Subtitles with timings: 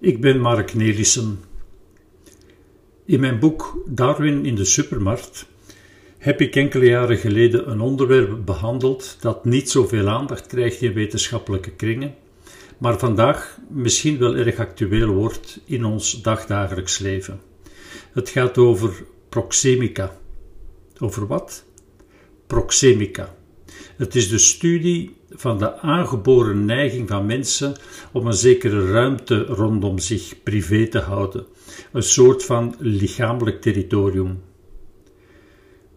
[0.00, 1.40] Ik ben Mark Nelissen.
[3.04, 5.46] In mijn boek Darwin in de supermarkt
[6.18, 11.70] heb ik enkele jaren geleden een onderwerp behandeld dat niet zoveel aandacht krijgt in wetenschappelijke
[11.70, 12.14] kringen,
[12.78, 17.40] maar vandaag misschien wel erg actueel wordt in ons dagdagelijks leven.
[18.12, 20.16] Het gaat over proxemica.
[20.98, 21.64] Over wat?
[22.46, 23.34] Proxemica.
[24.00, 27.76] Het is de studie van de aangeboren neiging van mensen
[28.12, 31.46] om een zekere ruimte rondom zich privé te houden,
[31.92, 34.42] een soort van lichamelijk territorium.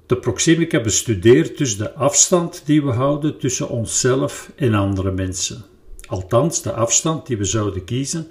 [0.05, 5.65] De proxemica bestudeert dus de afstand die we houden tussen onszelf en andere mensen.
[6.07, 8.27] Althans, de afstand die we zouden kiezen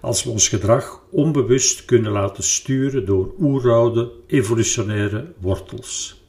[0.00, 6.22] als we ons gedrag onbewust kunnen laten sturen door oeroude evolutionaire wortels.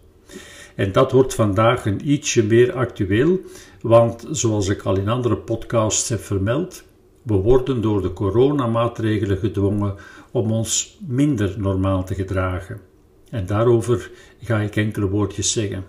[0.79, 3.39] En dat wordt vandaag een ietsje meer actueel,
[3.81, 6.83] want zoals ik al in andere podcasts heb vermeld,
[7.21, 9.95] we worden door de coronamaatregelen gedwongen
[10.31, 12.81] om ons minder normaal te gedragen.
[13.29, 15.85] En daarover ga ik enkele woordjes zeggen.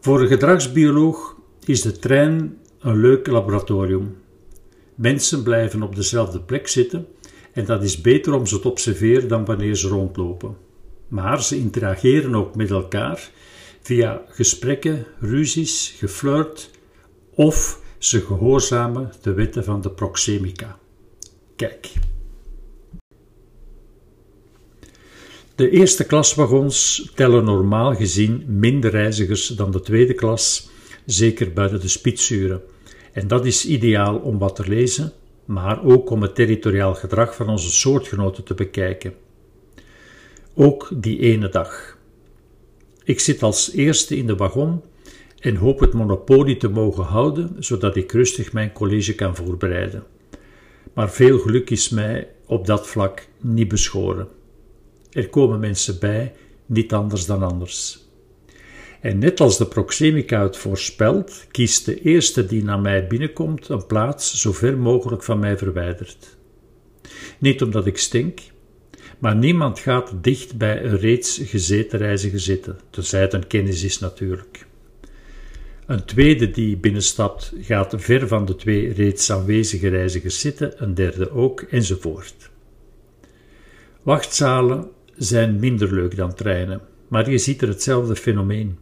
[0.00, 4.16] Voor een gedragsbioloog is de trein een leuk laboratorium.
[4.94, 7.06] Mensen blijven op dezelfde plek zitten
[7.52, 10.64] en dat is beter om ze te observeren dan wanneer ze rondlopen
[11.08, 13.30] maar ze interageren ook met elkaar
[13.80, 16.70] via gesprekken, ruzies, geflirt
[17.34, 20.78] of ze gehoorzamen de wetten van de proxemica.
[21.56, 21.92] Kijk.
[25.54, 30.68] De eerste klaswagons tellen normaal gezien minder reizigers dan de tweede klas,
[31.06, 32.62] zeker buiten de spitsuren.
[33.12, 35.12] En dat is ideaal om wat te lezen,
[35.44, 39.14] maar ook om het territoriaal gedrag van onze soortgenoten te bekijken.
[40.58, 41.98] Ook die ene dag.
[43.04, 44.82] Ik zit als eerste in de wagon
[45.38, 50.04] en hoop het monopolie te mogen houden, zodat ik rustig mijn college kan voorbereiden.
[50.94, 54.28] Maar veel geluk is mij op dat vlak niet beschoren.
[55.10, 56.32] Er komen mensen bij,
[56.66, 57.98] niet anders dan anders.
[59.00, 63.86] En net als de proxemica het voorspelt, kiest de eerste die naar mij binnenkomt een
[63.86, 66.36] plaats zo ver mogelijk van mij verwijderd.
[67.38, 68.40] Niet omdat ik stink,
[69.18, 73.98] maar niemand gaat dicht bij een reeds gezeten reiziger zitten, tenzij het een kennis is
[73.98, 74.66] natuurlijk.
[75.86, 81.30] Een tweede die binnenstapt gaat ver van de twee reeds aanwezige reizigers zitten, een derde
[81.30, 82.50] ook, enzovoort.
[84.02, 88.78] Wachtzalen zijn minder leuk dan treinen, maar je ziet er hetzelfde fenomeen.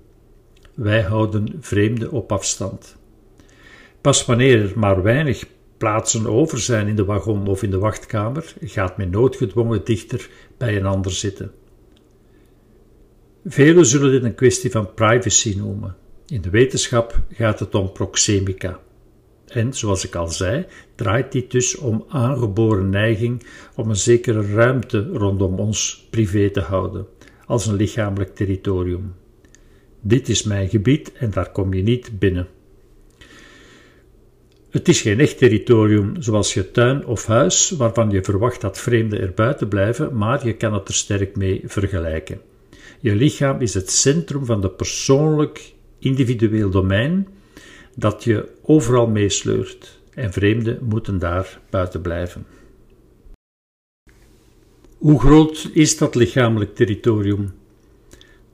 [0.75, 2.97] Wij houden vreemden op afstand.
[4.00, 5.47] Pas wanneer er maar weinig
[5.84, 10.77] plaatsen over zijn in de wagon of in de wachtkamer, gaat men noodgedwongen dichter bij
[10.77, 11.53] een ander zitten.
[13.45, 15.97] Velen zullen dit een kwestie van privacy noemen.
[16.27, 18.81] In de wetenschap gaat het om proxemica.
[19.47, 23.47] En, zoals ik al zei, draait dit dus om aangeboren neiging
[23.77, 27.06] om een zekere ruimte rondom ons privé te houden,
[27.47, 29.15] als een lichamelijk territorium.
[30.00, 32.54] Dit is mijn gebied en daar kom je niet binnen.
[34.75, 39.21] Het is geen echt territorium zoals je tuin of huis, waarvan je verwacht dat vreemden
[39.21, 42.41] er buiten blijven, maar je kan het er sterk mee vergelijken.
[43.01, 47.29] Je lichaam is het centrum van de persoonlijk, individueel domein
[47.97, 52.47] dat je overal meesleurt en vreemden moeten daar buiten blijven.
[54.99, 57.55] Hoe groot is dat lichamelijk territorium?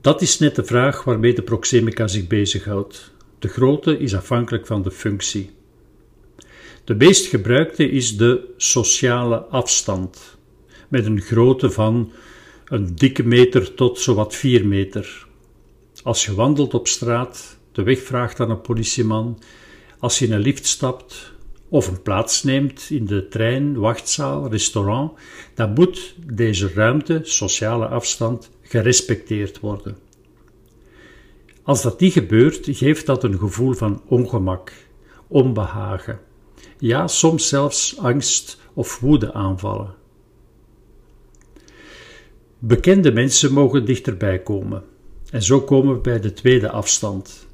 [0.01, 3.11] Dat is net de vraag waarmee de proxemica zich bezighoudt.
[3.39, 5.59] De grootte is afhankelijk van de functie.
[6.83, 10.37] De meest gebruikte is de sociale afstand,
[10.87, 12.11] met een grootte van
[12.65, 15.27] een dikke meter tot zowat 4 meter.
[16.03, 19.39] Als je wandelt op straat, de weg vraagt aan een politieman,
[19.99, 21.33] als je in een lift stapt
[21.69, 25.11] of een plaats neemt in de trein, wachtzaal, restaurant,
[25.55, 29.97] dan moet deze ruimte, sociale afstand, gerespecteerd worden.
[31.63, 34.73] Als dat niet gebeurt, geeft dat een gevoel van ongemak,
[35.27, 36.19] onbehagen
[36.77, 39.93] ja, soms zelfs angst of woede aanvallen.
[42.59, 44.83] Bekende mensen mogen dichterbij komen.
[45.31, 47.47] En zo komen we bij de tweede afstand.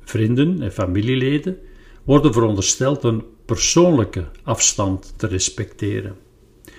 [0.00, 1.58] Vrienden en familieleden
[2.04, 6.16] worden verondersteld een persoonlijke afstand te respecteren,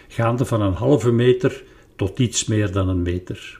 [0.08, 1.64] gaande van een halve meter
[1.96, 3.60] tot iets meer dan een meter.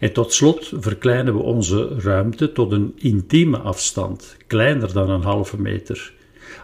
[0.00, 5.60] En tot slot verkleinen we onze ruimte tot een intieme afstand, kleiner dan een halve
[5.60, 6.14] meter,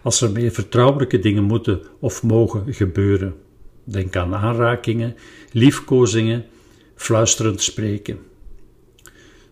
[0.02, 3.34] als er meer vertrouwelijke dingen moeten of mogen gebeuren.
[3.84, 5.14] Denk aan aanrakingen,
[5.52, 6.44] liefkozingen,
[6.94, 8.18] fluisterend spreken.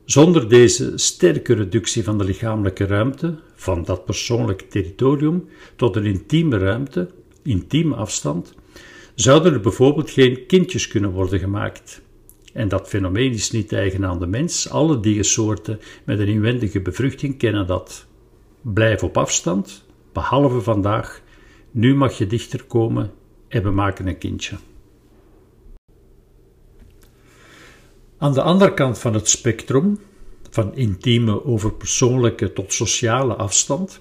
[0.04, 6.58] Zonder deze sterke reductie van de lichamelijke ruimte, van dat persoonlijke territorium, tot een intieme
[6.58, 7.08] ruimte,
[7.42, 8.54] intieme afstand,
[9.14, 12.02] zouden er bijvoorbeeld geen kindjes kunnen worden gemaakt.
[12.52, 14.70] En dat fenomeen is niet eigen aan de mens.
[14.70, 18.06] Alle diersoorten met een inwendige bevruchting kennen dat.
[18.60, 21.22] Blijf op afstand, behalve vandaag.
[21.70, 23.10] Nu mag je dichter komen
[23.48, 24.56] en we maken een kindje.
[28.18, 29.98] Aan de andere kant van het spectrum,
[30.50, 34.00] van intieme over persoonlijke tot sociale afstand,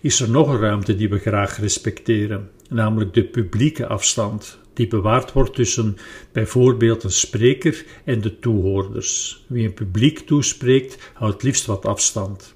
[0.00, 5.32] is er nog een ruimte die we graag respecteren, namelijk de publieke afstand, die bewaard
[5.32, 5.96] wordt tussen
[6.32, 9.44] bijvoorbeeld een spreker en de toehoorders.
[9.48, 12.54] Wie een publiek toespreekt, houdt liefst wat afstand.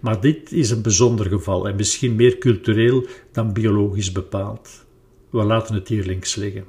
[0.00, 4.84] Maar dit is een bijzonder geval en misschien meer cultureel dan biologisch bepaald.
[5.30, 6.64] We laten het hier links liggen.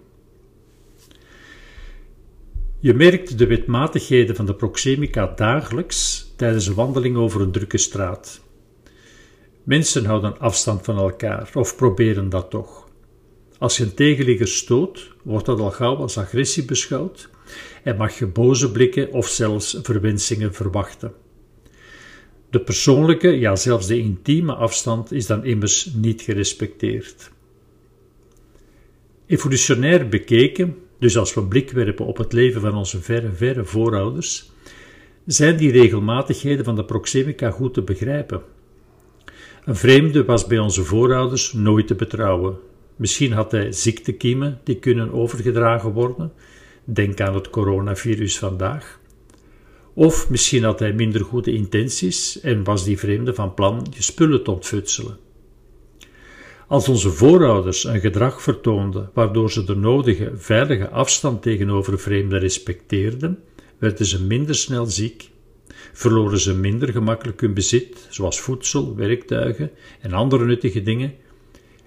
[2.79, 8.41] Je merkt de wetmatigheden van de proxemica dagelijks tijdens een wandeling over een drukke straat.
[9.63, 12.89] Mensen houden afstand van elkaar of proberen dat toch.
[13.57, 17.29] Als je een tegenligger stoot, wordt dat al gauw als agressie beschouwd
[17.83, 21.13] en mag je boze blikken of zelfs verwensingen verwachten.
[22.51, 27.31] De persoonlijke, ja zelfs de intieme afstand is dan immers niet gerespecteerd.
[29.25, 34.51] Evolutionair bekeken, dus als we blik werpen op het leven van onze verre, verre voorouders,
[35.25, 38.41] zijn die regelmatigheden van de proxemica goed te begrijpen.
[39.65, 42.57] Een vreemde was bij onze voorouders nooit te betrouwen.
[42.95, 46.31] Misschien had hij ziektekiemen die kunnen overgedragen worden.
[46.83, 48.99] Denk aan het coronavirus vandaag.
[49.93, 54.43] Of misschien had hij minder goede intenties en was die vreemde van plan je spullen
[54.43, 55.17] te ontfutselen.
[56.67, 63.39] Als onze voorouders een gedrag vertoonden waardoor ze de nodige veilige afstand tegenover vreemden respecteerden,
[63.77, 65.29] werden ze minder snel ziek,
[65.93, 69.71] verloren ze minder gemakkelijk hun bezit, zoals voedsel, werktuigen
[70.01, 71.13] en andere nuttige dingen,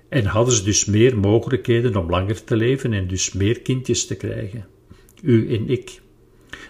[0.09, 4.15] en hadden ze dus meer mogelijkheden om langer te leven en dus meer kindjes te
[4.15, 4.67] krijgen.
[5.23, 6.03] U en ik.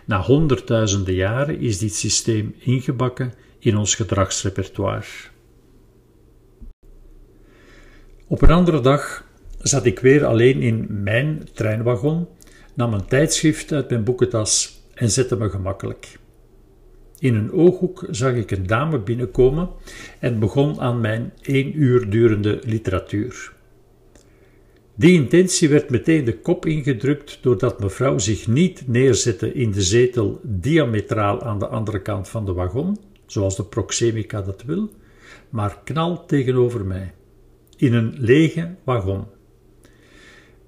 [0.04, 5.06] Na honderdduizenden jaren is dit systeem ingebakken in ons gedragsrepertoire.
[8.26, 9.25] Op een andere dag
[9.58, 12.26] zat ik weer alleen in mijn treinwagon,
[12.75, 16.19] nam een tijdschrift uit mijn boekentas en zette me gemakkelijk.
[17.19, 19.70] In een ooghoek zag ik een dame binnenkomen
[20.19, 23.54] en begon aan mijn één uur durende literatuur.
[24.96, 30.41] Die intentie werd meteen de kop ingedrukt doordat mevrouw zich niet neerzette in de zetel
[30.43, 34.91] diametraal aan de andere kant van de wagon, zoals de proxemica dat wil,
[35.49, 37.14] maar knal tegenover mij,
[37.76, 39.25] in een lege wagon.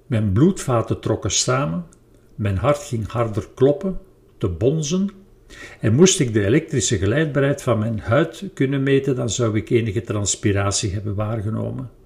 [0.07, 1.85] Mijn bloedvaten trokken samen,
[2.35, 3.99] mijn hart ging harder kloppen,
[4.37, 5.09] te bonzen,
[5.79, 10.01] en moest ik de elektrische geleidbaarheid van mijn huid kunnen meten, dan zou ik enige
[10.01, 11.96] transpiratie hebben waargenomen.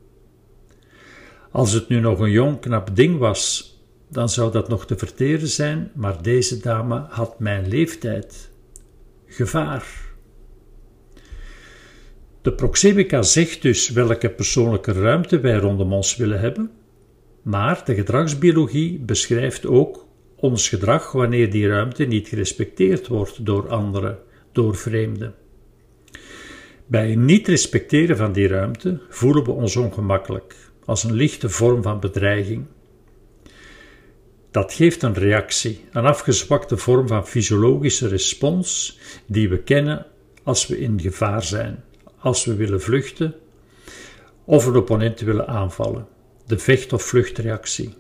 [1.51, 3.71] Als het nu nog een jong, knap ding was,
[4.09, 8.49] dan zou dat nog te verteren zijn, maar deze dame had mijn leeftijd.
[9.25, 9.85] Gevaar.
[12.41, 16.71] De proxemica zegt dus welke persoonlijke ruimte wij rondom ons willen hebben,
[17.41, 24.19] maar de gedragsbiologie beschrijft ook ons gedrag wanneer die ruimte niet gerespecteerd wordt door anderen,
[24.51, 25.33] door vreemden.
[26.85, 30.55] Bij niet respecteren van die ruimte voelen we ons ongemakkelijk,
[30.91, 32.65] als een lichte vorm van bedreiging.
[34.51, 40.05] Dat geeft een reactie, een afgezwakte vorm van fysiologische respons die we kennen
[40.43, 41.83] als we in gevaar zijn,
[42.19, 43.35] als we willen vluchten
[44.45, 46.07] of een opponent willen aanvallen,
[46.45, 47.93] de vecht- of vluchtreactie.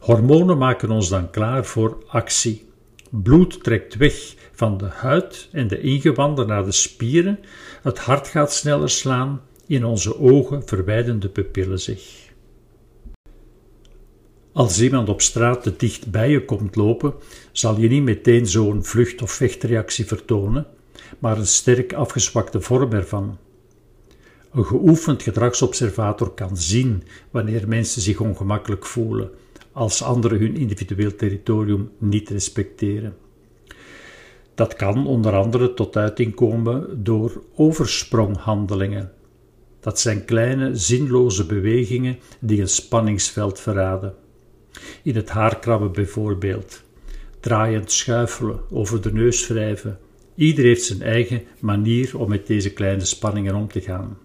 [0.00, 2.68] Hormonen maken ons dan klaar voor actie.
[3.10, 7.38] Bloed trekt weg van de huid en de ingewanden naar de spieren,
[7.82, 9.40] het hart gaat sneller slaan,
[9.72, 12.30] in onze ogen verwijden de pupillen zich.
[14.52, 17.14] Als iemand op straat te dicht bij je komt lopen,
[17.52, 20.66] zal je niet meteen zo'n vlucht- of vechtreactie vertonen,
[21.18, 23.38] maar een sterk afgezwakte vorm ervan.
[24.50, 29.30] Een geoefend gedragsobservator kan zien wanneer mensen zich ongemakkelijk voelen,
[29.72, 33.16] als anderen hun individueel territorium niet respecteren.
[34.54, 39.12] Dat kan onder andere tot uiting komen door overspronghandelingen,
[39.82, 44.14] dat zijn kleine, zinloze bewegingen die een spanningsveld verraden.
[45.02, 46.82] In het haarkrabben bijvoorbeeld.
[47.40, 49.98] Draaiend schuifelen, over de neus wrijven.
[50.34, 54.18] Ieder heeft zijn eigen manier om met deze kleine spanningen om te gaan.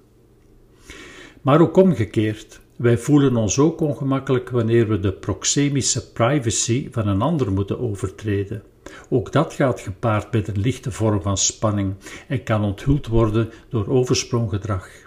[1.42, 2.60] Maar ook omgekeerd.
[2.76, 8.64] Wij voelen ons ook ongemakkelijk wanneer we de proxemische privacy van een ander moeten overtreden,
[9.10, 11.96] Ook dat gaat gepaard met een lichte vorm van spanning
[12.28, 15.07] en kan onthuld worden door overspronggedrag.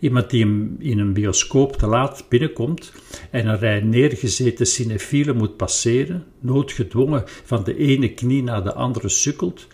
[0.00, 2.92] Iemand die in een bioscoop te laat binnenkomt
[3.30, 9.08] en een rij neergezeten cinefielen moet passeren, noodgedwongen van de ene knie naar de andere
[9.08, 9.66] sukkelt,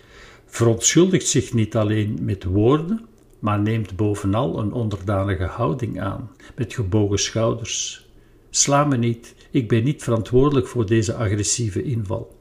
[0.46, 3.06] verontschuldigt zich niet alleen met woorden,
[3.38, 8.06] maar neemt bovenal een onderdanige houding aan, met gebogen schouders.
[8.50, 12.33] Sla me niet, ik ben niet verantwoordelijk voor deze agressieve inval.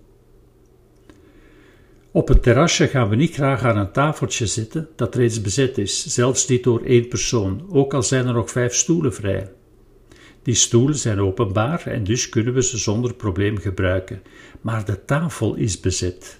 [2.16, 6.06] Op een terrasje gaan we niet graag aan een tafeltje zitten dat reeds bezet is,
[6.06, 9.52] zelfs niet door één persoon, ook al zijn er nog vijf stoelen vrij.
[10.44, 14.22] Die stoelen zijn openbaar en dus kunnen we ze zonder probleem gebruiken,
[14.62, 16.40] maar de tafel is bezet.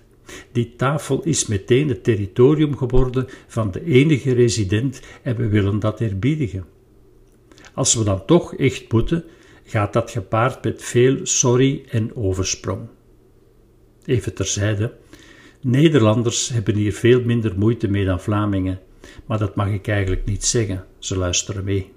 [0.52, 6.00] Die tafel is meteen het territorium geworden van de enige resident en we willen dat
[6.00, 6.66] eerbiedigen.
[7.74, 9.24] Als we dan toch echt moeten,
[9.64, 12.88] gaat dat gepaard met veel sorry en oversprong.
[14.06, 14.94] Even terzijde,
[15.64, 18.80] Nederlanders hebben hier veel minder moeite mee dan Vlamingen,
[19.26, 21.92] maar dat mag ik eigenlijk niet zeggen, ze luisteren mee.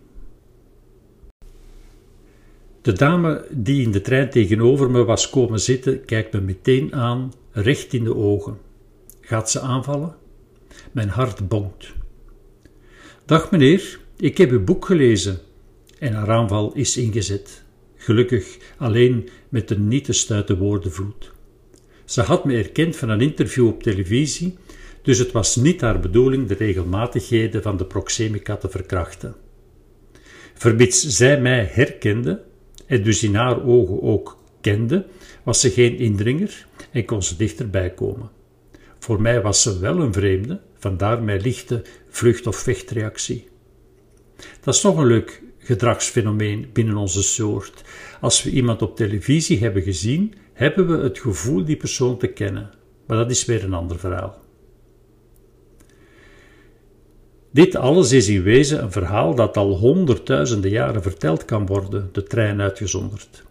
[2.82, 7.32] De dame die in de trein tegenover me was komen zitten, kijkt me meteen aan,
[7.50, 8.58] recht in de ogen.
[9.20, 10.14] Gaat ze aanvallen?
[10.92, 11.92] Mijn hart bonkt.
[13.25, 15.38] Dag meneer, ik heb uw boek gelezen.
[15.99, 17.64] En haar aanval is ingezet.
[17.96, 21.35] Gelukkig alleen met een niet te stuiten woordenvloed.
[22.06, 24.56] Ze had me erkend van een interview op televisie,
[25.02, 29.34] dus het was niet haar bedoeling de regelmatigheden van de proxemica te verkrachten.
[30.54, 32.42] Vermits zij mij herkende,
[32.86, 35.06] en dus in haar ogen ook kende,
[35.42, 38.30] was ze geen indringer en kon ze dichterbij komen.
[38.98, 43.48] Voor mij was ze wel een vreemde, vandaar mijn lichte vlucht- of vechtreactie.
[44.60, 47.82] Dat is nog een leuk gedragsfenomeen binnen onze soort.
[48.20, 52.70] Als we iemand op televisie hebben gezien, hebben we het gevoel die persoon te kennen.
[53.06, 54.38] Maar dat is weer een ander verhaal.
[57.50, 62.22] Dit alles is in wezen een verhaal dat al honderdduizenden jaren verteld kan worden, de
[62.22, 63.44] trein uitgezonderd.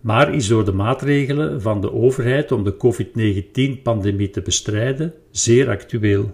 [0.00, 6.30] Maar is door de maatregelen van de overheid om de COVID-19-pandemie te bestrijden zeer actueel.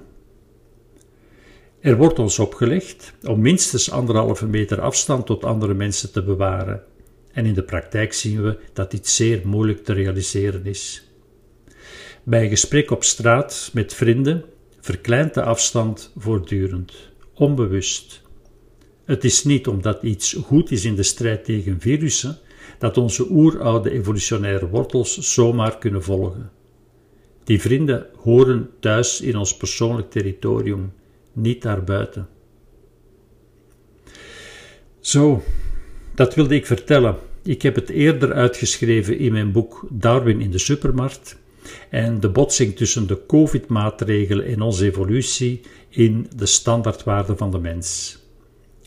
[1.80, 6.82] Er wordt ons opgelegd om minstens anderhalve meter afstand tot andere mensen te bewaren.
[7.38, 11.02] En in de praktijk zien we dat dit zeer moeilijk te realiseren is.
[12.22, 14.44] Bij een gesprek op straat met vrienden
[14.80, 18.22] verkleint de afstand voortdurend, onbewust.
[19.04, 22.38] Het is niet omdat iets goed is in de strijd tegen virussen
[22.78, 26.50] dat onze oeroude evolutionaire wortels zomaar kunnen volgen.
[27.44, 30.92] Die vrienden horen thuis in ons persoonlijk territorium,
[31.32, 32.28] niet daarbuiten.
[35.00, 35.42] Zo,
[36.14, 37.27] dat wilde ik vertellen.
[37.42, 41.36] Ik heb het eerder uitgeschreven in mijn boek Darwin in de supermarkt
[41.90, 48.18] en de botsing tussen de COVID-maatregelen en onze evolutie in de standaardwaarden van de mens.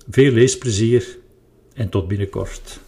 [0.09, 1.17] Veel leesplezier
[1.73, 2.79] en tot binnenkort.